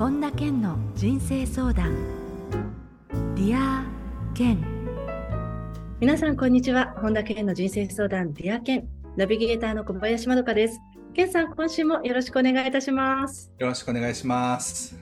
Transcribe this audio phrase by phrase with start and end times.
[0.00, 1.94] 本田健の人生相談。
[3.34, 3.84] Dear
[4.32, 4.58] 健
[6.00, 6.94] 皆さんこんにちは。
[7.02, 10.80] 本田健の人生相談 Dear 健ナビゲーターの小林まどかです。
[11.12, 13.52] 健さん今週もよろしくお願いいたします。
[13.58, 14.98] よろしくお願いします。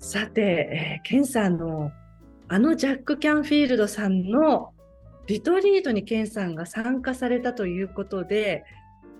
[0.00, 1.92] さて、えー、健さんの
[2.48, 4.72] あのジャック・キャンフィールドさんの
[5.28, 8.64] リトリートに健さんが参加されたということで、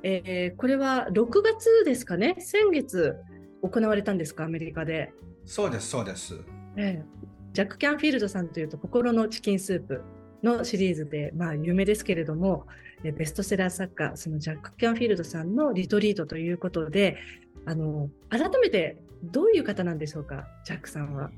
[0.03, 3.15] えー、これは6月ですかね、先月
[3.63, 5.13] 行われたんですか、アメリカで。
[5.45, 6.41] そうです、そうです。
[6.77, 10.03] えー、ジャック・キャンフィールドさんというと、心のチキンスープ
[10.43, 12.67] のシリーズで、まあ、有名ですけれども、
[13.05, 17.17] えベストセラー作家、そのジャック・キャンフィールドさんのリトリートということで、
[17.65, 21.31] あの改めてどういう方なんでしょうか、ジャックさんは。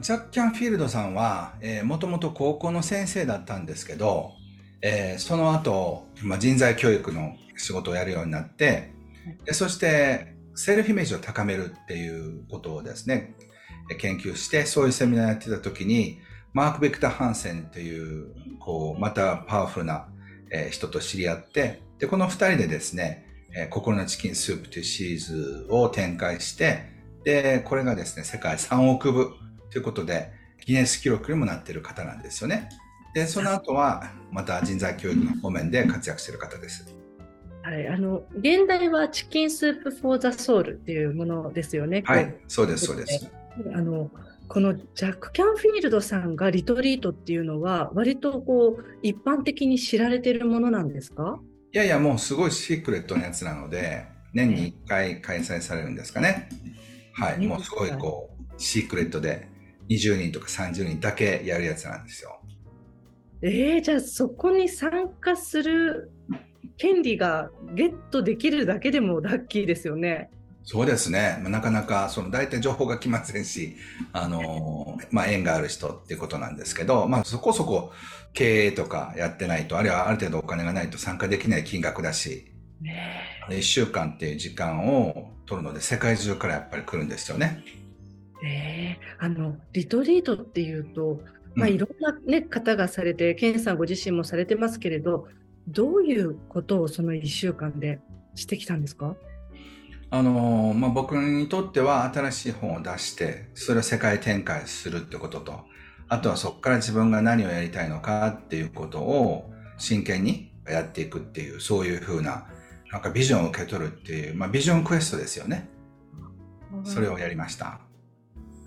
[0.00, 4.32] ジャック・キャンフィールドさんは、えー、もともと高校の先生だったんですけど、
[4.82, 8.92] えー、その後、まあ、人材教育の仕事をやるようになって、
[9.44, 13.34] でそしてセルフイメージを高めるっていうことをですね、
[13.98, 16.18] 研究して、そういうセミナーやってた時に、
[16.52, 20.08] マーク・ベクター・ハンセンっていう、こう、またパワフルな、
[20.70, 23.26] 人と知り合って、で、この二人でですね、
[23.70, 26.84] 心のチキンスープというシリーズを展開して、
[27.24, 29.34] で、これがですね、世界3億部
[29.70, 30.32] ということで、
[30.64, 32.68] ギネス記録にもなっている方なんですよね。
[33.14, 36.94] で、その後は、また人材教育の方面で活躍している方です。
[37.66, 42.04] はい、あの原題は Chicken Soup for the Soul っていうものですよね。
[42.06, 43.28] はい、そうです、そうです。
[43.74, 44.08] あの
[44.46, 51.40] このジャック・キャンフィールドさんがリトリートっていうのは、割とこう一般的に知られているものなんですか？
[51.72, 56.48] いやいや、もうすごいシークレットなやつなので、年に1回開催されるんですかね。
[57.14, 59.48] はい、もうすごいこう、シークレットで
[59.88, 62.40] 20人とか30人だけやるやつなんですよ。
[63.42, 66.12] えー、じゃあそこに参加する
[66.76, 70.30] 権利がゲットできるだけでもラッキーですよね。
[70.68, 71.38] そうですね。
[71.44, 73.76] なかなか、その大体情報が来ませんし、
[74.12, 77.92] あの、まあ、縁がある人っていうことなんですけど、まあ、そこそこ
[78.32, 87.62] 経営とかやってないと、あるいはある程度お金がないと参加できない金額だし、ね、1週間っていう時間を取るので、世界中からやっぱり来るんですよね。
[88.44, 91.20] ええー、あの、リトリートっていうと、
[91.54, 95.28] まあ、いろんなね、方がされて、ケンさんご自身もされてますけれど、
[95.68, 98.00] どういうことをその1週間で
[98.34, 99.16] してきたんですか？
[100.08, 105.64] あのまあ、僕にとっては新しい本を出してそれを世界展開するってことと
[106.08, 112.46] あとはそこから自分が何をやりたいのかっていうことを真剣にやっていくっていうそういうふうな
[112.92, 115.68] なんかビジョンを受け取るっていう、まあ、ビジョンクエストですよね。
[116.84, 117.80] それをやりました。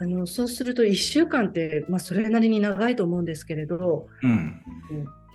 [0.01, 4.61] あのそうすると1週間って、まあ、それなりに長いと思うんですけれど、うん、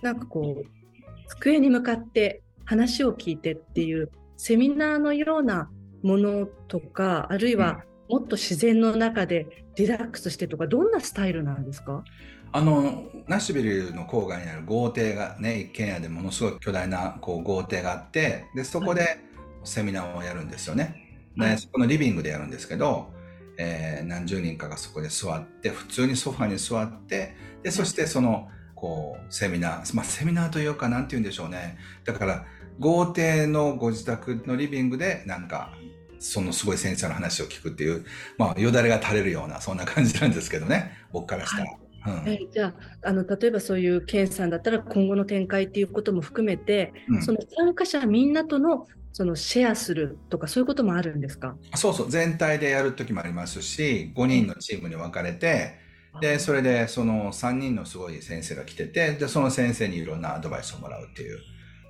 [0.01, 0.84] なんかこう
[1.27, 5.69] 机に向かって話を聞いてっていうセミナーのような
[6.03, 12.03] ものとかあるいはもっと自然の中でリラックスしてとかどんなスタイルなんですか？
[12.51, 19.19] あのナッシュビルの郊外にある豪邸がね一軒家でものすごい巨大なこう豪邸があってでそこで
[19.63, 21.19] セミナーをやるんですよね。
[21.35, 23.11] で、はい、そこのリビングでやるんですけど、
[23.57, 31.77] えー、何十人かがそこで座って普通にソファに座ってでそしてそのこう、セミナー、まあ、セミナーというか、なんて言うんでしょうね。
[32.03, 32.45] だから、
[32.79, 35.73] 豪邸のご自宅のリビングで、なんか、
[36.19, 38.05] そのすごい先生の話を聞くっていう、
[38.37, 41.71] まあ、よだれが垂れるような、そんな感じなんですけどね、僕からしたら。
[41.71, 41.79] はい。
[42.07, 51.55] うん、えじゃああの例えばそういう検査だったら今後の展開っていうことも含めて、うん、その参加者みんなとのそのシェアするとかそういうこともあるんですか？
[51.73, 52.11] そうそう。
[52.11, 55.79] 全体でやる時もありますし5人のチームに分かれて、
[56.21, 61.39] で、それで、その3人のすごい先生が来てて、で、その先生にいろんなアドバイスをもらうっていう、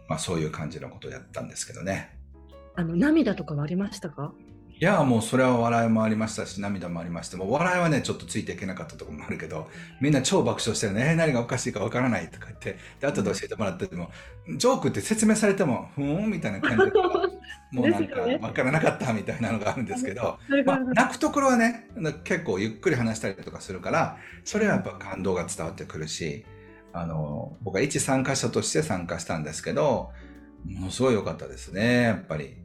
[0.08, 2.18] まあそういう感じのことをやったんですけどね。
[2.75, 4.34] あの、涙とかはありましたか？
[4.78, 9.69] いや、もうそれは笑いもありましたし、涙もありまして、も笑いはね、ちょっとついていけなかったところもあるけど、
[10.02, 14.12] みんな超爆笑してるね、えー、何がおかしいかわからないとか言って、で、後で教えてもらってても、
[14.57, 16.92] ジョークって説明されても、ふーんみたいな感じで、
[17.72, 21.88] もうなんかわからなかったみたいなのがあるんですけど、まあ、泣くところはね、
[22.24, 26.45] 結構ゆっくり話したりとかするから、それはやっぱ感動が伝わってくるし、
[26.94, 30.12] あの、僕は一参加者として参加したんですけど、
[30.65, 32.56] ものすごい良かったですね、やっぱり。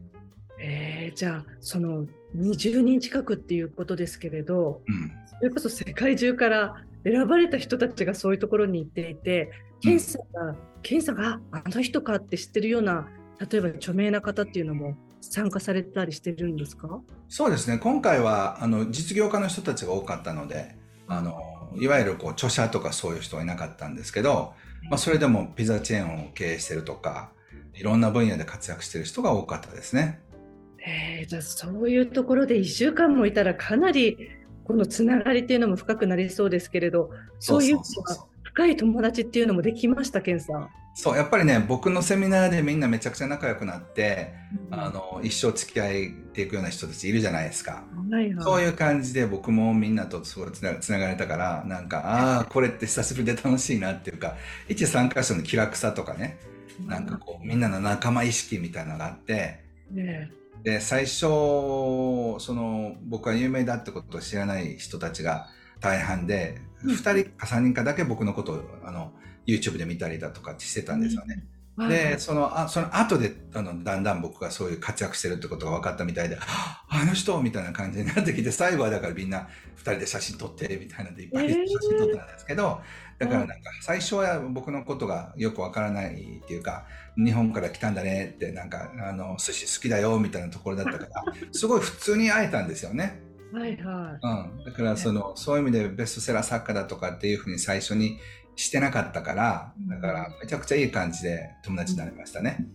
[0.63, 2.07] えー、じゃあその
[2.37, 6.75] 20人近くっていうことですけれど、うん、それこそ世界中から
[7.05, 9.51] 選ばれた人たちがそういうところに行っていて、
[9.81, 13.09] 検査が、検査があの人かって知ってるような
[13.51, 17.01] 例えば著名な方っていうのも参加されたりしてるんですか？
[17.29, 20.77] そうですね今回はあの実業家の人たちが多かったので
[21.07, 21.39] あの
[21.77, 24.53] いわゆるこう著者とかそういう人はいなかったんですけど、
[24.91, 27.31] まあ、それでもピザチェーンを経営してるとか
[27.75, 30.21] いろんな分野で活躍してる人が多かったですね。
[30.85, 34.17] えー、じゃあそういうところで1週間もいたらかなり
[34.65, 37.79] このつながりっていうのも深くなりそうですけれどそういう
[38.43, 40.71] 深い友達っていうのもできました健さん。
[41.01, 44.35] そうやっぱりね僕のセミナーでみんなめちゃくちゃ仲良くなって、
[44.71, 45.91] うん、あの一生付き合っ
[46.35, 54.37] ていくような人たちいるじゃないですか、はいはい、そういう感じで僕もみんなとすごいつなつながれたからなんかああこれって久しぶりで楽しいなっていうか
[54.69, 56.39] 一参加者の気楽さとかね
[56.87, 60.31] なんかこうみんなの仲間意識みたいなのがあって、ね、
[60.63, 65.49] で最初その僕は有名だってことを知らない人たちが
[65.81, 69.13] 大半で、うん、2人か3人かだけ僕のことをあの
[69.47, 71.45] YouTube で見たりだとかしてたんですよね。
[71.77, 79.49] うん、で、その、あその後で、あの、だんだん僕がそういう活躍してるってことが分かったみたいで、あの人みたいな感じになってきて、最後はだからみんな
[79.79, 82.81] 2人で写真撮って、みたいなんでいっぱい写真撮ったんですけど、
[83.19, 86.87] だからなんか最初は僕のことがよくわからないっていうか、
[87.17, 93.21] 日本から来たんだねって、なんか、あの、寿司好きだよみたいなところだったから、 すごい普通に会えたんですよね。
[93.53, 94.55] はいはい。
[94.57, 94.65] うん。
[94.65, 98.19] だからその、そういう意味でベストセラー作家だとかっていうふうに最初に
[98.61, 102.67] してなかったから、だからめちゃくちゃいい感じで友達になりましたね。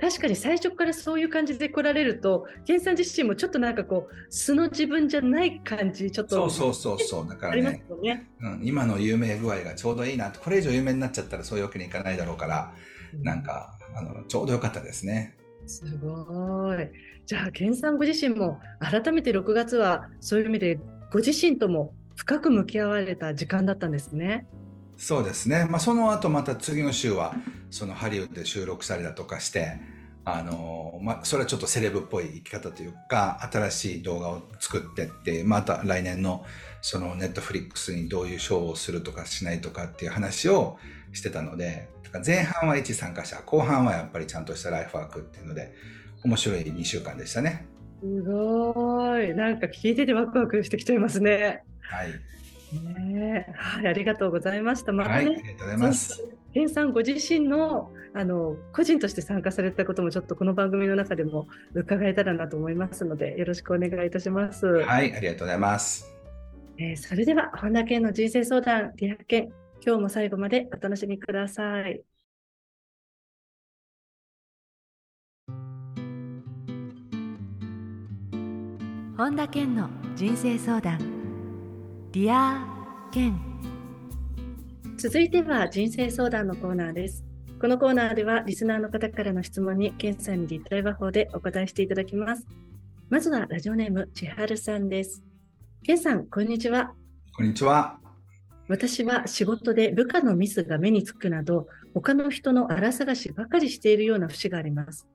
[0.00, 6.48] 確かに最初からそういう感じで来られると、源さん自身もちょっとなんかこう、素の自分じゃない感じ、ちょっと。
[6.50, 12.74] そうそうそうそう、だからね、ねうん、今の有名具合がちょうどいいなこれ以上有名になっちゃったらそういうわけにいかないだろうから、
[13.14, 15.36] うん、なんか、あの、ちょうどよかったですね。
[15.66, 16.88] すごい。
[17.24, 20.78] じゃあ、源さんご自身も改めて6月はそういう意味で
[21.10, 24.46] ご自身とも深く向き合われた時間だったんですね。
[24.96, 27.34] そうですね、まあ、その後また次の週は
[27.70, 29.78] そのハリウッドで収録したりだとかして
[30.24, 36.44] あの、まあ、それはちょっとセレブっぽい生き方というか新しい動画を作ってってまた来年の
[36.80, 40.78] そのネットフリックスにどういうショーをするとかしないとかっていう話を
[41.12, 41.88] してたので
[42.24, 45.74] 前半は一参加者後半はやっぱりちゃんとしたライフワークっていうので
[46.24, 47.66] 面白い2週間でしたね。
[48.00, 51.62] すごいなんか聞いててワクワクしてきちゃいますね。
[51.80, 52.08] はい
[52.72, 54.92] ねはい、ありがとうございました。
[54.92, 56.24] またね、はい、ありがとうございます。
[56.52, 64.66] 健さんご自身のあの個人として参加されたこともちょっとこの番組の中でも伺えたらなと思いますのでよろしくお願いいたします。
[64.66, 66.10] はい、ありがとうございます。
[66.78, 69.52] えー、それでは本田健の人生相談リハ健
[69.84, 72.02] 今日も最後までお楽しみください。
[79.16, 81.15] 本田健の人生相談
[82.16, 82.66] ディア
[83.12, 83.38] ケン。
[84.96, 87.22] 続いては人生相談のコーナーです。
[87.60, 92.46] このコーナーではリスナーの方からの質問にケンさんに立体話法でお答えしていただきます。
[93.10, 95.22] まずはラジオネーム千春さんです。
[95.84, 96.94] ケンさんこんにちは。
[97.36, 97.98] こんにちは。
[98.66, 105.06] 私は仕事で部下のミスが目につくなど他の人の荒探しばかりしているような節があります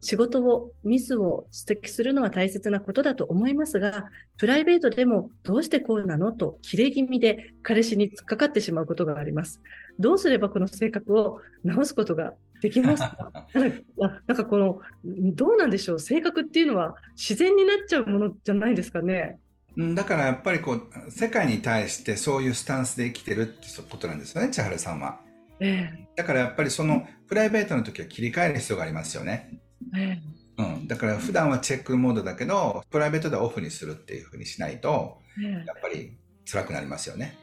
[0.00, 4.06] 仕事を、ミスを指摘するのは大切なことだと思いますが、
[4.38, 9.60] プライベートでもどうしてこうなのと切れ気味で彼氏に突っかかってしまうことがあります。
[9.98, 12.32] どうすればこの性格を直すことが
[12.62, 13.46] できますか？
[14.26, 15.98] なんかこの、どうなんでしょう？
[16.00, 19.38] 性格っていうのは自然になっちゃうものじゃないですかね。
[19.94, 25.20] だからやっぱりこう、世界に対してそういうスタンスで生きてるってことなんですよね、千春さんは。
[25.60, 29.59] ええ、だからやっぱりそのプライベートの時は切り替える必要がありますよね。
[30.58, 35.18] うん、だから普段はチェックモードだけど、プライベートでオフにするっていうふうにしないと、
[35.66, 36.16] やっぱり
[36.50, 37.36] 辛くなりますよね。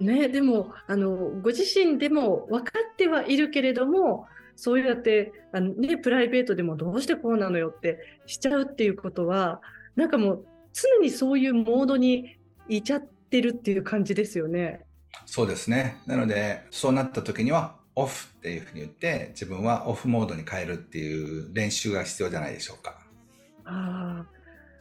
[0.00, 9.60] ね、でもあのご自身でも分かってはいるけれどもそうやってあの、ね、プライベートでもどうしてこうなのよってしちゃうっていうことは
[9.94, 12.36] なんかもう常にそういうモードに
[12.68, 14.84] いちゃってるっていう感じですよね。
[15.26, 15.98] そうですね。
[16.06, 22.98] なのでそうなった時にはオフっていうふうに言って自分はオフモードに変えるっていう練習が必要じゃないでしょうか。
[23.64, 24.26] ああ、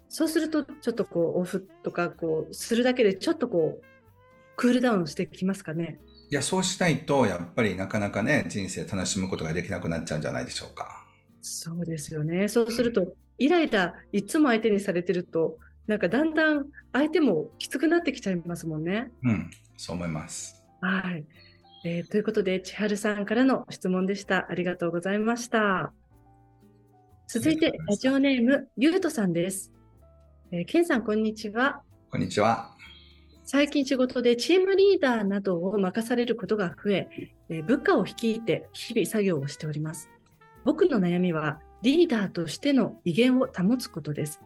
[0.09, 3.85] そうするとちょっとこうオフとかこうするだけでちょっとこう
[4.55, 5.99] クールダウンしてきますかね。
[6.29, 11.05] いや、そうしないとやっぱりなかなかね人生楽しむことができなくなっちゃうんじゃないでしょうか。
[11.41, 12.47] そうですよね。
[12.47, 19.11] そうすると、イライラいつも相手にされてるとなんかだんだん相手もきつくなってきちゃいますもんね。
[19.23, 20.55] うん、そう思います。
[20.79, 21.25] はい。
[21.83, 24.45] えー、ということで、千春さんからの質問でした。
[24.51, 25.91] ありがとうございました。
[27.27, 29.71] 続いて、ラジオネーム、ゆうとさんです。
[30.51, 31.81] えー、ケンさん、こんにちは。
[32.11, 32.75] こんにちは。
[33.45, 37.09] 最近仕事でチームリーダーなどを任されることが増え、
[37.49, 40.07] えー、部下を率いて日々作業をしております。
[40.63, 44.39] 僕の悩みは、リーダーとしての威厳を保つことです。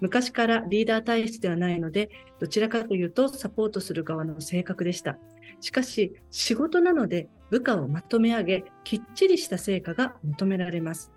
[0.00, 5.20] 昔からリーダー体質ではないので、どちらかというとサポートする側の性格でした。
[5.60, 11.12] しかし、仕事なので部下をまとめ上げ、きっちりした成果が求められます。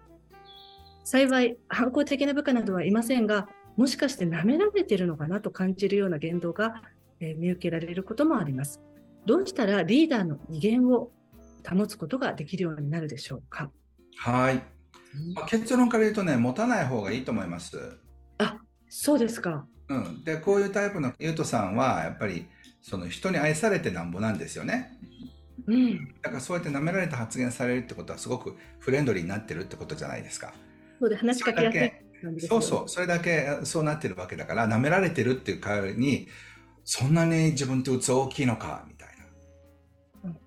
[1.03, 6.81] 幸い反抗的な部下などはいませんが、もしかして舐められているのかなと感じるような言動が、
[7.19, 8.81] えー、見受けられることもあります。
[9.25, 11.11] どうしたらリーダーの威厳を
[11.67, 13.71] 保つことができるようになるでしょうか？
[14.17, 14.63] はい。
[15.35, 17.97] まあ、結論から言うとね、持たない方がいいと思います。
[18.39, 18.57] あ、
[18.89, 19.65] そうですか。
[19.89, 20.23] うん。
[20.23, 22.47] で、こういうタイプのゆうとさんは、やっぱり、
[22.83, 24.99] その人に愛されてなんぼなんですよね。
[25.67, 26.13] うん。
[26.21, 30.53] だからそうやって舐められた発言されるってことは、すごくフレンドリーになってるってことじゃないですか。
[30.99, 32.47] そうで、話しかけやすい。
[32.47, 32.89] そうそう。
[32.89, 36.27] それだけそうなってるわけだから、舐められてるっていう代わりに、
[36.83, 39.07] そんなに自分って器大きいのか、みたい
[40.23, 40.29] な。
[40.29, 40.37] うん、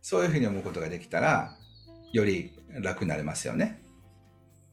[0.00, 1.56] そういうふうに思うことができたら、
[2.12, 3.82] より楽になりますよね。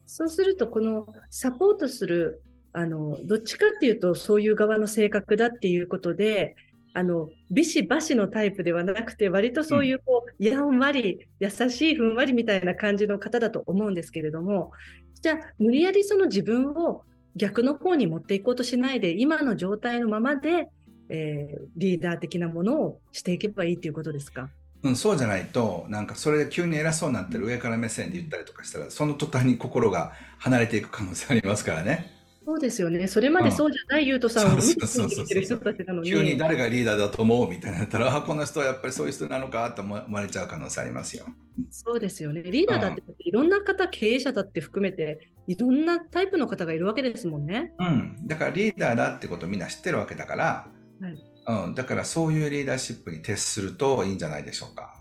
[0.06, 6.54] そうすると、このサポートする、あの、どっちかっていうと、そういう側の性格だっていうことで、
[6.94, 14.72] あの、ビシバシのタイプではなくて、割とそういう、こう、やんわり、優しいふんわりみたいな感じの方だと思うんですけれども、
[15.20, 17.02] じゃあ、無理やりその自分を
[17.36, 20.68] 逆の方に持っていこうとしないで、今の状態のままで、
[21.08, 24.50] えー、リーダー的なものをしていけばいいっていうことですか？
[24.82, 32.17] うん、そうじゃないと、なんかそれで急に偉そうになってる上から目線で言ったりとかしたら、その途端に心が離れていく可能性ありますからね。
[32.48, 33.06] そうですよね。
[33.08, 36.08] それまでそうじゃないゆうとさんを見てる人たちなのに。
[36.08, 41.26] 急に誰がリーダーだと思うみたいなったら、あ、この人はやっぱりそういう人なのかと思われちゃう可能性ありますよ。
[41.68, 42.40] そうですよね。
[42.42, 47.74] リーダーだって、いろんな方、経営者だって含めて、いろんなタイプの方がいるわけですもんね。
[47.78, 48.26] うん。
[48.26, 50.68] だからリーダーだってことをみんな知ってるわけだから、
[51.02, 51.74] はい、うん。
[51.74, 54.94] だからそういうリーダーシップに徹するといいんじゃないでしょうか。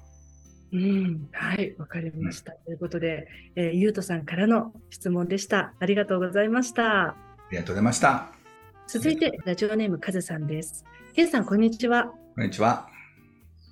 [0.74, 2.52] うん、はい、わかりました。
[2.52, 5.74] うん、ということで、えー、ゆうとさんからの質問でした。
[5.80, 7.16] ありがとうございました。
[7.48, 8.30] ありがとうございました。
[8.88, 10.84] 続いて、ラジオネームかずさんです。
[11.14, 12.12] けんさん、こんにちは。
[12.36, 12.90] こんにちは。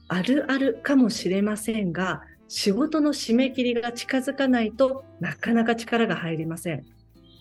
[0.07, 6.85] あるあるかもしれませんが、仕事の締め切りが近づかないとなかなか力が入りません。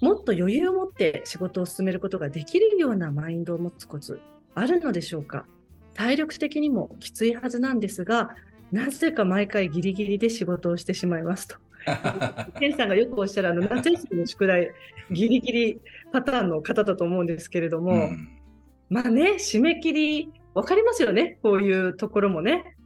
[0.00, 4.20] もっと余裕を持って仕事を進めることができるようなマインドを持つコツ、
[4.56, 5.46] あるのでしょうか？
[5.94, 8.34] 体力的にもきついはずなんですが、
[8.72, 11.56] なぜか毎回ギリギリで仕事をしてしまいますと。
[12.58, 14.70] ケンさんがよくおっしゃるあの夏休みの宿題、
[15.10, 15.80] ギリギリ
[16.12, 18.28] パターンの方だと思うんですけれども、うん、
[18.88, 22.76] まあね、締め切り、分かりますよね、こういうところもね。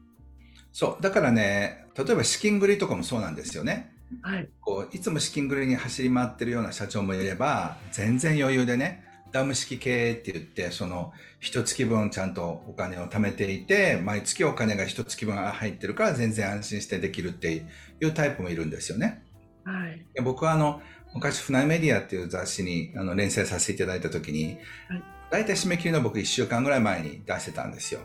[0.72, 3.92] そう、だからね、例えば資金繰りとかもそうなんですよね。
[4.22, 17.66] はい、こういつも資金繰りに走り回ってるような社長もいれば、全然余裕でね、ダム式経営って言って、その、一月分ちゃんとお金を貯めていて、毎月お金が一月分入ってるから全然安心してできるって
[18.00, 19.22] いうタイプもいるんですよね。
[19.64, 20.04] はい。
[20.22, 20.80] 僕はあの、
[21.14, 24.58] 昔、船メディアっていう雑誌にあの連載させていただいたときに、
[24.88, 28.00] はい、大体締め切りの僕1週間ぐらい前に出してたんですよ。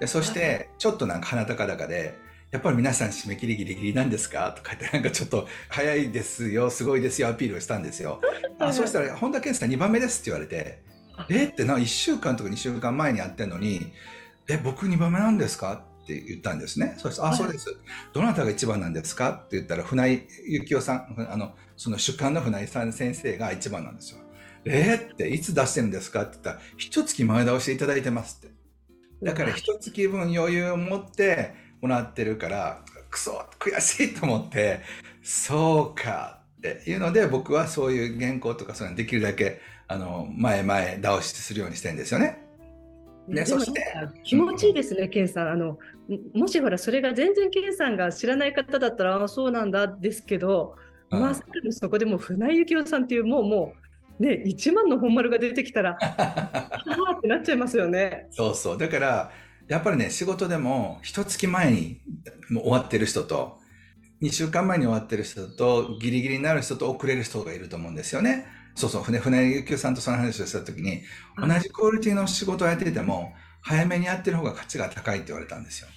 [0.00, 2.16] でそして、ちょっとなんか鼻高々で、
[2.50, 4.52] やっぱり皆さん締め切りギリギリなんですか？
[4.56, 8.20] とか言ってなんかちょっと早いですよ、すごいですよアピールをしたんですよ。
[8.58, 10.82] あそしたら本田健さん2番目ですって言われて、
[11.28, 11.44] え？
[11.46, 13.92] ってな、1週間とか2週間前にやってんのに、
[14.48, 15.82] え、僕2番目なんですか？
[16.02, 16.94] って言ったんですね。
[16.96, 17.76] そして、あ、そうです。
[18.14, 19.30] どなたが1番なんですか？
[19.30, 20.12] って言ったら、船
[20.46, 24.20] 井幸雄さん、あの、その主幹の船井さん先生が1番なんですよ。
[24.64, 24.94] え？
[25.10, 26.22] ー、って、いつ出してるんですか？
[26.22, 28.56] って言ったら、一月前倒しいただいてますって。
[29.22, 34.80] だから一月分余裕を持ってもらってるから、くそ、悔しいと思って、
[35.22, 42.44] そうかっていうので、僕はそういう原稿とかそういうのできるだけあの、前前倒しするようにしてんですよね。
[43.26, 43.82] ね、そして。
[44.22, 45.48] 気持ちいいですね、ケンさん。
[45.48, 45.78] あの、
[46.34, 50.76] もしほら、それが全然ケンさんが知らない方だったら、ああ、そうなんだですけど、
[51.10, 53.72] まさにそこでもう船井幸雄さんっていう、もうも
[54.20, 58.26] う、ね、1万の本丸が出てきたら、 はあってなっちゃいますよね。
[58.30, 58.78] そうそう。
[58.78, 59.30] だから、
[59.68, 62.00] やっぱりね、仕事でも、一月前に
[62.50, 63.58] もう終わってる人と、
[64.22, 68.46] 2週間前に終わってる人と、ギリギリになる人と遅れる人がいると思うんですよね。
[68.74, 71.02] そうそう、船、船ゆきさんとその話をしたときに、
[71.36, 75.88] 同じクオリティの仕事をやってても、早めにやってる方が価値が高いって言われたんですよ。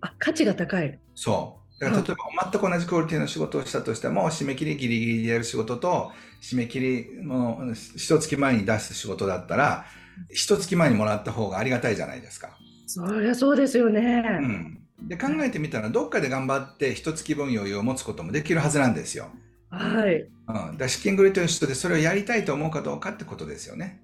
[0.00, 1.80] あ、価値が高いそう。
[1.80, 6.10] だから例えば全く同じクオリティの仕事をしたとしても、締め切りギリギリでやる仕事と、
[6.42, 9.86] 締め切りの一月前に出す仕事だったら、
[10.30, 12.58] 一月前にもらった方がありがたいじゃないですか。
[12.86, 14.24] そりゃそうですよね。
[14.40, 15.08] うん。
[15.08, 19.30] で、考えてみたら、どっかで頑張って一月分余裕を持つこともできるはずなんですよ。
[19.70, 20.26] はい。
[20.70, 20.78] うん。
[20.78, 24.00] だ資金繰りという人でそれをやりたいと思うかどうかってことですよね。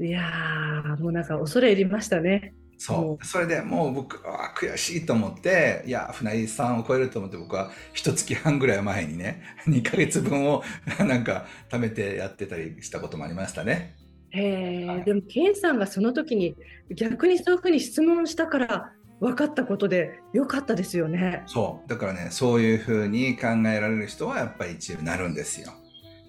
[0.00, 2.54] いやー、もうなんか恐れ入りましたね。
[2.78, 3.26] そう。
[3.26, 10.62] それでもう僕は悔しいと思って、いや、船井さんを超えると思って僕は一月半ぐらい前にね、2ヶ月分を
[11.00, 13.96] なんか貯めてやってたりしたこともありましたね。
[14.30, 16.56] へえ、はい、でも、ケンさんがその時に
[16.94, 21.42] 逆にそういうふうに質問したから、分かったことでよかったですよね。
[21.46, 21.88] そう。
[21.88, 25.72] だからね、そういうふうに考えられる人はやっぱり一流になるんですよ。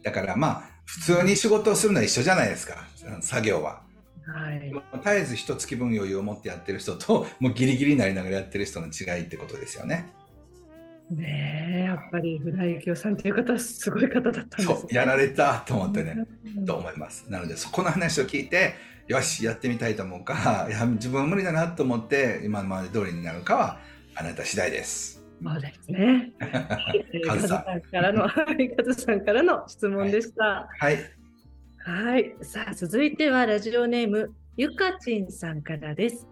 [0.04, 2.88] だからまあ、普通に仕事をするのは一緒じゃないですか、
[3.22, 3.82] 作業は。
[4.26, 4.72] はい、
[5.04, 10.08] 絶えず一月分余裕を持ってやってる人と、もうギリギリになりながらやってる人の違いってことですよね。
[11.12, 16.16] ねえ、やっぱり船井幸雄さんという方はすごい方だったんです、ね、そう、やられたと思ってね、
[16.68, 17.26] と思います。
[17.30, 18.76] なので、そこの話を聞いて、
[19.08, 23.80] よし、やってみたいと思うか、いや、自分は無理だなと思って、今まで通りになるかは、
[24.16, 25.24] あなた次第です。
[25.42, 26.32] そうですね。
[27.26, 30.68] カズさんからの、 カズさんからの質問でした。
[30.78, 30.98] はい。
[31.80, 32.36] はい。
[32.42, 36.28] さあ、続いてはラジオネーム、ゆかちんさんからです。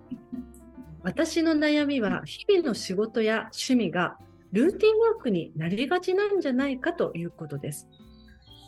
[1.02, 4.18] 私の悩みは、日々の仕事や趣味が
[4.52, 7.88] ルーティンワークになりがちなんじゃないかということです。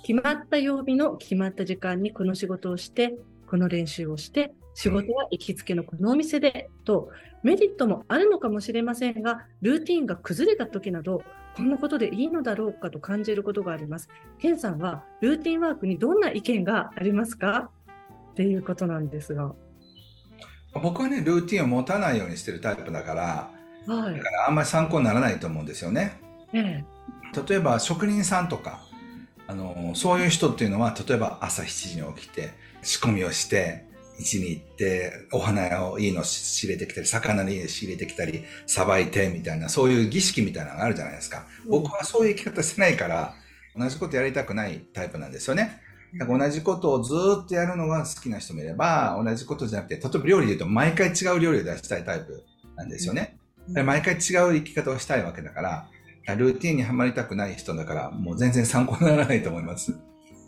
[0.04, 3.16] 決まった曜日の決まった時間にこの仕事をして、
[3.48, 7.10] この練習をして、仕事は行きつけのこのお店でと、
[7.44, 11.22] メリットもあるのかもしれませんが、ルーティンが崩れた時など、
[11.56, 14.08] こんなことでいいのだろうかと感じることがあります。
[14.38, 17.72] ケンさんは、ルーティンワークにどんな意見がありますか？
[18.32, 19.54] っていうことなんですが。
[20.82, 23.52] 僕はね、ルーティンを持たないようにしてるタイプだから、
[23.86, 26.20] はい、だからあんまり参考にならないと思うんですよね。
[26.54, 26.84] ええ、
[27.48, 28.82] 例えば職人さんとか
[29.48, 33.86] あのそういう人っていうのは例えば朝7時に起きて仕込みをして
[34.20, 43.34] 市に行ってお花をいいの仕入れてきたり魚に仕入れてきたりさばいてみたいなそういう儀式みたいなのがあるじゃないですか、うん、僕はそういう生き方してないから
[43.76, 45.82] 同じことやりたくないタイプなんですよね。
[46.18, 52.44] だから同じことをずっとやるのが好きな人もいれば、同じことじゃなくて、例えば料理で言うと毎回違う料理を出したいタイプ
[52.76, 53.39] なんですよね。
[53.84, 59.98] 毎回違う生き方をしたいわけだから、ルーティンにはまりたくない人だから、もう全然参考にならないと思います。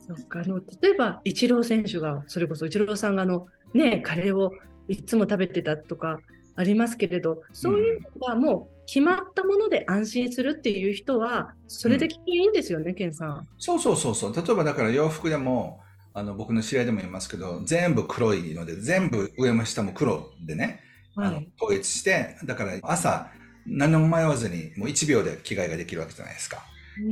[0.07, 4.51] そっかあの例えば、イチロー選手が、それこそイチローさんがあの、ね、カレーを
[4.87, 6.19] いつも食べてたとか
[6.55, 13.47] ありますけれど、そういうのがもう決まったもので安心するっていう人は、それでいいんですよね、うん、ケンさん。
[13.57, 14.35] そうそうそうそう。
[14.35, 15.79] 例えばだから洋服でも、
[16.13, 20.81] あの僕の知り合いでも言いますけど、全部黒いので、全部上も下も黒でね、
[21.15, 23.31] あの統一して、だから朝、
[23.65, 26.63] 何も迷わずに、もう1秒で着替えができるわけじゃないですか。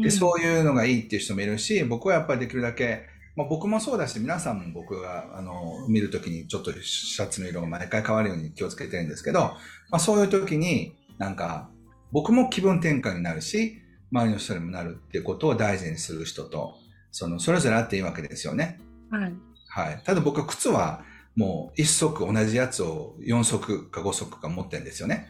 [0.02, 9.54] で、そういうのがいいっていう人もいるし、僕はやっぱりできるだけ、まあ、僕もそうだし、皆さんも僕が、あの、見るときにちょっとシャツの色が毎回変わるように気をつけてるんですけど、ま
[9.94, 11.70] あ、そういうときに、なんか、
[12.12, 13.82] 僕も気分転換になるし、
[14.12, 16.76] 周りの人にもなるっていうことを大事にする人と、
[17.12, 18.80] その、それぞれあっていいわけですよね。
[19.10, 19.34] はい。
[19.70, 20.02] はい。
[20.04, 21.04] ただ僕は靴は、
[21.40, 25.30] もう一足同じやつを4足か5足か持ってるんですよね。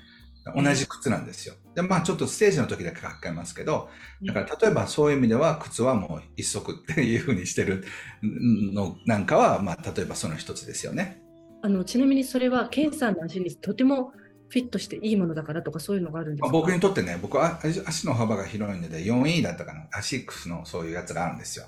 [0.56, 1.54] 同じ靴なんですよ。
[1.76, 3.90] で、まあちょっとステージの時だけ書き換えますけど、
[4.24, 7.84] だから例えばそういう意味では靴はもう一足っていうふうにしてる
[8.24, 11.22] のなんかは、まあ例えばその一つですよね。
[11.62, 14.14] あの、ちなみにそれは、ケンさんの足にとても
[14.48, 16.50] フィットしていいものだからとかそういうのがあるんですか？
[16.50, 21.66] 僕にとってね、僕は足の幅が広いので 4E だったかな、アシックスのそういうやつがあるんですよ。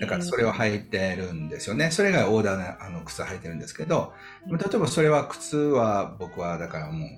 [0.00, 1.90] だからそれを履いてるんですよね。
[1.90, 4.12] それがオーダーのあの靴履いてるんですけど、
[4.50, 7.08] 例えばそれは靴は僕はだからもう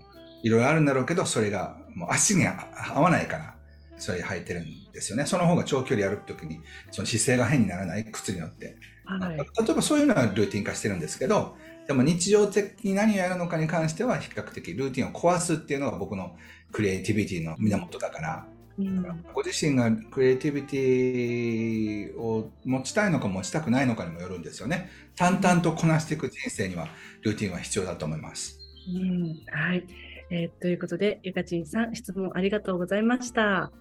[0.43, 3.55] いろいろあるんだろうけど、それがもう足に合わないから、
[3.99, 5.27] それ履いてるんですよね。
[5.27, 8.77] その方が長距離やるときに、その姿勢が変にならない靴によって。
[9.05, 16.37] はい、例えばそういうのはルーティン化してるんですけど、でも日常的に何をやるのかに関しては比較的ルーティンを壊すっていうのが僕の
[16.73, 24.91] クリエイティビティの源だから、うん、ご自身がクリエイティビティを持ちたいのか持ちたくないのかにもよるんですよね。
[25.17, 26.89] 淡々とこなしていく人生には
[27.23, 28.59] ルーティンは必要だと思います。
[28.93, 29.87] うん、はい。
[30.31, 33.65] えー、ということで、ゆかちんさん、質問ありがとうございました。
[33.65, 33.73] あ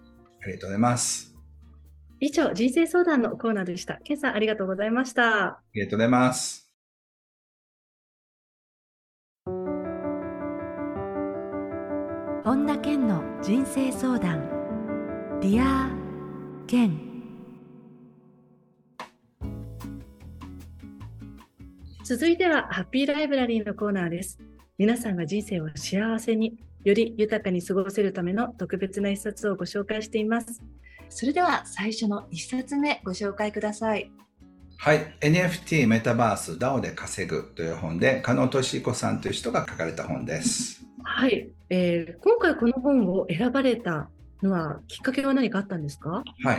[0.46, 1.36] りがとうございます。
[2.20, 4.00] 以上、人生相談のコーナーでした。
[4.04, 5.46] けんさん、ありがとうございました。
[5.46, 6.70] ありがとうございます。
[12.46, 14.63] 本田健の人生相談。
[15.44, 15.90] Dear
[16.68, 16.98] 健。
[22.06, 24.40] 続いては、ハッピーライブラリーのコーナーです。
[24.78, 30.64] 皆さんが人生を幸せにより豊かに過ごせるための特別な一冊をご紹介しています。
[31.10, 34.10] それでは最初の一冊目ご紹介ください。
[34.78, 35.14] はい。
[35.20, 40.86] NFT メタバース DAO で稼ぐという本で、加納俊彦さんという人が書かれた本です。
[41.04, 41.50] はい。
[41.70, 44.10] えー、今回この本を選ばれた
[44.44, 46.24] のは、きっかけは何かあったんですか？
[46.44, 46.58] はい。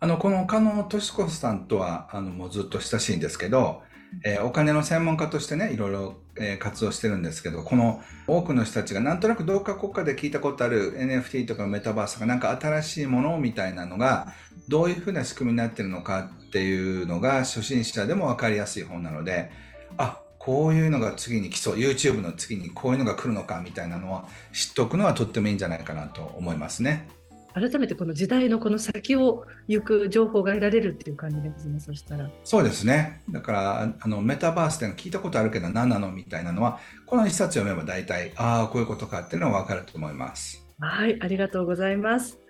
[0.00, 3.82] あの、この加納俊彦さんとは、あの、もうずっと親しいんですけど、
[4.24, 14.32] えー、お金の専門家としてね、いろいろ、えー、活動してるんですけど、この多くの人たちがなんとなくどうか国家で聞いたことある NFT とかメタバースとかなんか新しいものみたいなのが、
[14.68, 19.50] どういうふうな仕組みになってるのかっていうのが初心者でもわかりやすい本なので、
[19.96, 27.08] あ、こういうのが次に来そう、YouTube の次にこういうのが来るのかみたいなのは知っておくのはとってもいいんじゃないかなと思いますね。
[27.54, 32.28] 改めてこの時代のこの先を行く情報が得られるっていう感じですね、そしたら。
[32.42, 33.22] そうですね。
[33.30, 40.66] だから、あの、メタバースっての聞いたことあるけど何なのみたいなのは、この一冊読めば大体、ああ、こういうことかっていうのはわかると思います。
[40.80, 42.40] はい、ありがとうございます。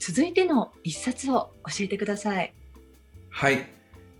[0.00, 2.52] 続いての一冊を教えてください。
[3.30, 3.66] はい。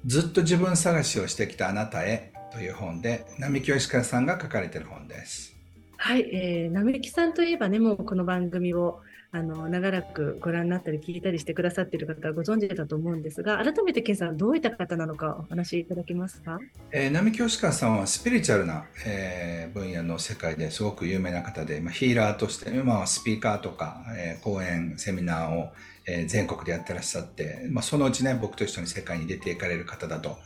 [0.06, 5.56] ずっと自分探しをしてきたあなたへという本で、並木義和さんが書かれている本です。
[5.96, 16.58] はい、えー、並木さんといえばね、もうこの番組をあの長らくご覧になったり聞いたりしてくださっている方はご存知だと思うんですが、改めて、ケンさん、どういった方なのかお話しいただけますか、
[16.92, 25.72] えー、並木吉川さんはスピリチュアルな、えー、分野の世界ですごく有名な方で、まあ、ヒーラーとして、今はスピーカーとか、えー、講演、セミナーを、
[26.06, 30.38] えー、全国でやってらっしゃって、まあ、そのうちね、僕と一緒に世界に出ていかれる方だと、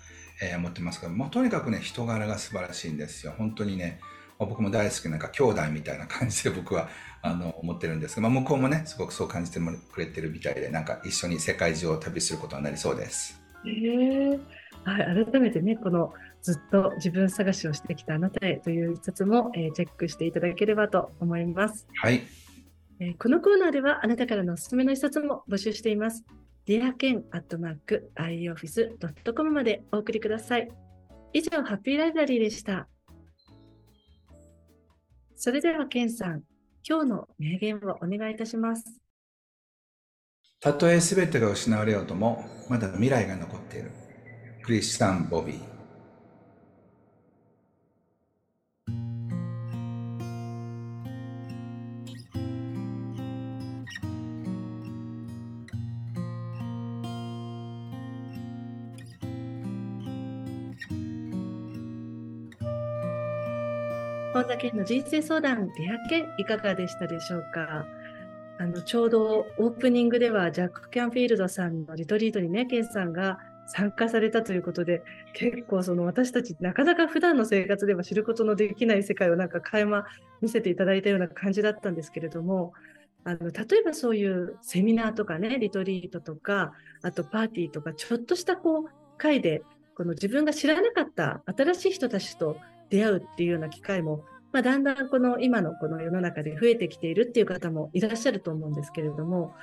[0.43, 3.33] えー、思ってますけど、まあ、とにかくね、人柄が素晴らしいんですよ。
[3.39, 4.01] 本当にね、
[4.47, 6.89] 僕も大好きななんか兄弟みたいな感じで僕は
[7.23, 13.41] あの思ってるんですが、まあ、向こうもねすごくそう感じてくれてるみたいでなんか一緒に世界中を旅することになりそうです。
[13.65, 14.41] えー
[14.85, 21.87] はい、改めてねこのずっと自分探しをしてきたあなたへという一冊も、えー、チェックしていただければと思います。
[21.95, 22.23] はい、
[22.99, 26.25] えー、このコーナーではあなたからのおすすめの一冊も募集しています。
[26.67, 30.69] ディアケンアットマーク ioffice.com までお送りください。
[31.33, 32.89] 以上、ハッピーライブラリーでした。
[35.45, 36.45] それでは、ケンさん、
[36.89, 38.85] 今日の名言をお願いいたします。
[40.61, 43.91] たとえ全てが失われようとも、まだ未来が残っている。
[44.63, 45.72] クリスタン・ボビー。
[64.33, 67.85] 本田健の人生相談、出会けいかがでしたでしょうか？
[68.59, 75.03] あの、ちょうどオープニングではジャック・キャンフィールドさんのリトリートにね、ケンさんが参加されたということで、
[75.35, 80.07] 結構その私たちなかなか普段の生活では知ることのできない世界をなんか垣間
[80.41, 82.73] 見せていただいたような感じだったんですけれども、
[83.25, 89.63] あの例えばそういうセミナーとかね、リトリートとか、あとパーティーとか、ちょっとしたこう会で、
[89.95, 92.57] この自分が知らなかった新しい人たちと
[92.93, 99.55] 出会うっていうような機会も、まあ、だんだんこの今のこの世の中で増えてきているっていう方もいらっしゃると思うんですけれども、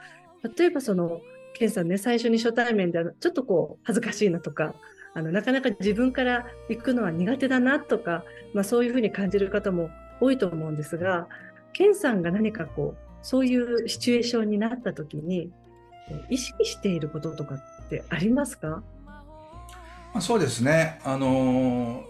[0.57, 1.21] 例えばその、
[1.53, 4.73] ケンさんね、最初に初対面でちょっとこう恥ずかしいなとか、
[5.13, 9.89] あのなかなか自分から行くのは苦手だなとか、まあ、そういうふうに感じる方も
[10.19, 11.27] 多いと思うんですが、
[11.73, 15.51] ケンさんが何かこう、そういうシチュエーションになった時に、
[16.29, 18.81] 意識していることとかってありますか？
[20.19, 20.99] そうですね。
[21.03, 22.03] あの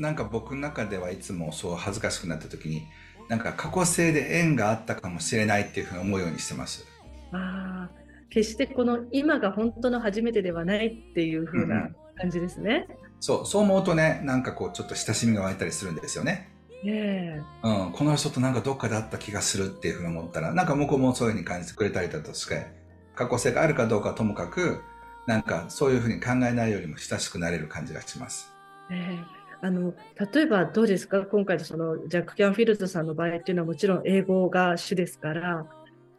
[0.00, 2.86] なんか僕の中ではいつもそう恥ずかしくなった時に
[3.28, 6.86] なんか過去性で縁があったかもしれないっていうふうに思うようにしてます。
[7.32, 7.90] ああ、
[8.30, 16.48] 決してこの今が本当の初めてではないっていうふうな感じですね、うん、そうそう思うとねなんかこうちょっと親しみが湧いたりするんですよね。
[16.82, 22.68] ねうん、この人となんかどっかで会った気がするっていうふうに思ったらなんか向こうもそういうふうに感じてくれたりだとして
[23.14, 24.80] 過去性があるかどうかともかく
[25.26, 28.50] なんかそういうふうに考えないよりも親しくなれる感じがします。
[28.88, 29.24] ね
[29.62, 29.94] あの
[30.32, 31.22] 例えばどうですか？
[31.22, 35.66] 今回のそのジャック・キャンフィールドさんの場合っていうのはもちろん英語が主ですから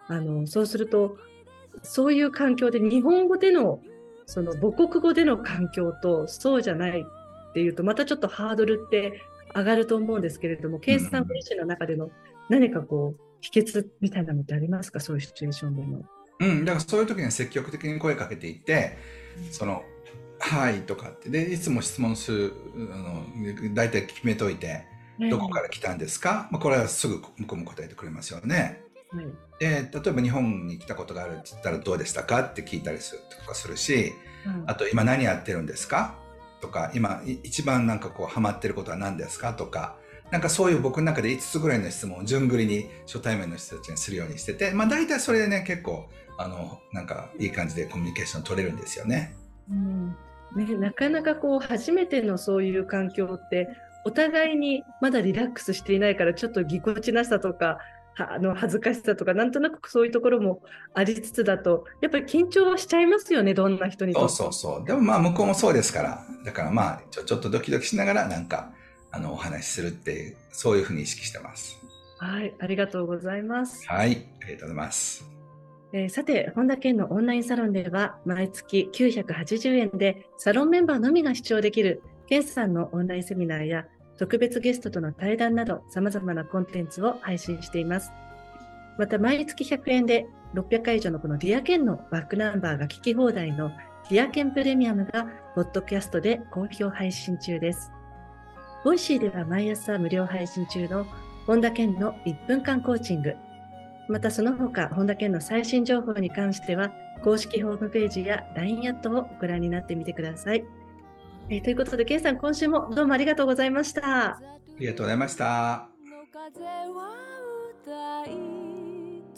[0.07, 1.17] あのそうすると
[1.81, 3.79] そういう環境で日本語での
[4.25, 9.21] その母国語での環境とそうじゃないっていうとまたちょっとハードルって
[9.55, 12.09] 上がると思うんですけれども、ケイスさん自身の中での
[12.49, 14.99] 何かこう秘訣みたいなのってありますか？
[14.99, 16.03] そういうシチュエーションでの。
[16.39, 18.97] うん、だからそういう時に積極的に声かけていって、
[19.51, 19.83] その
[20.41, 21.29] はいとかって。
[21.29, 22.53] でいつも質問する
[22.91, 23.23] あの
[23.73, 24.85] 大体決めといて、
[25.29, 28.81] どこから来たんですか、まあ、これはすぐ向こうも答えてくれますよね。
[29.11, 29.25] はい、
[29.59, 32.41] で例えば日本に来たことがあるって言ったらどうでしたか？
[32.41, 34.13] って聞いたりするとかするし、
[34.45, 36.15] うん、あと今何やってるんですか？
[36.61, 39.53] とか今一番なんかこうハマってることは何ですか？
[39.53, 39.95] とか
[40.31, 49.35] なんかそういう僕の中で5つぐらいの質問を順繰りに初対面の人たちにするようにしてて、まあ大体それでね結構あのなんかいい感じでコミュニケーション取れるんですよね。
[49.69, 50.15] うん
[50.55, 53.69] ね、なかなかこう初めてのそういう環境って
[54.03, 57.79] お互いにまだリラックスしていないからちょっとぎこちなさとか
[58.17, 60.61] あの恥ずかしさとかなんとなくそういうところも
[60.93, 64.85] ありつつだとやっぱり緊張はしちゃいますよねどんな人にそうそうそう。
[64.85, 66.25] でもまあ向こうもそうですから。
[66.43, 68.71] だからまあちょちょっとドキドキしながらなんか
[69.11, 71.79] あのお話しするっていうそういうふうに意識してます。
[72.17, 73.87] はいありがとうございます。
[73.87, 75.40] はいありがとうございます
[75.93, 83.85] えー、さて、本田健のオンラインサロンでは、毎月980円でサロンメンバーのみが視聴できるケンさんのオンラインセミナーや
[84.17, 88.11] 特別ゲストとの対談など様々なコンテンツを配信しています。
[88.97, 93.71] また毎月100円で600回以上のこのディアケンのバックナンバーが聞き放題の
[94.09, 95.25] ディアケンプレミアムが
[95.55, 97.91] ポッドキャストで好評配信中です。
[98.85, 101.05] ボイシーでは毎朝無料配信中の
[101.47, 103.35] 本田健の1分間コーチング。
[104.07, 106.91] またその他、本田健の最新情報に関しては
[107.23, 110.65] 公式ホームページや LINE アットをご覧になってみてください。
[111.49, 114.37] えー、ということで、ケイさん、今週もどうもありがとうございました。
[114.37, 114.41] あ
[114.79, 115.87] りがとうございました。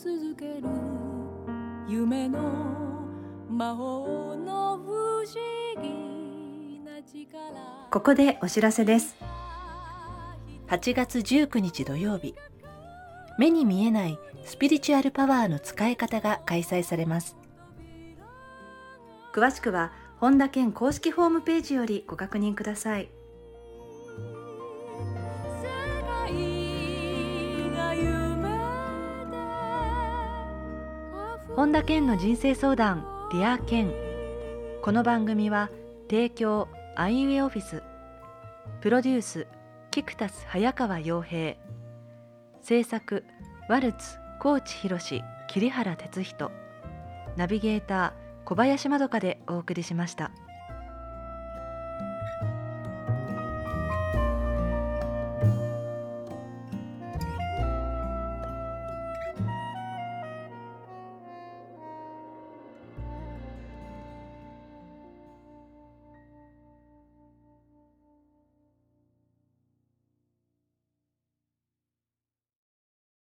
[0.04, 0.68] 続ける
[1.88, 2.40] 夢の
[3.50, 5.26] 魔法の不思
[5.82, 7.40] 議な力
[7.90, 9.16] ここでお知らせです
[10.68, 12.36] 8月19日土曜日
[13.38, 17.36] 目に見えないスピリチュアルパワーの使い方が開催されます。
[19.34, 23.10] 詳しくは本田健公式ホームページよりご確認ください。
[31.56, 33.92] 本田健の人生相談 Dear 健。
[34.82, 35.70] この番組は
[36.10, 37.84] 提供アイウェイオフィス。
[38.82, 39.48] プロデュース
[39.92, 41.63] キクタス早川洋平。
[42.64, 43.26] 制作
[43.68, 44.98] ワルツ高知博
[45.50, 46.50] 桐原哲人
[47.36, 50.32] ナビゲーター小林まどかでお送りしました。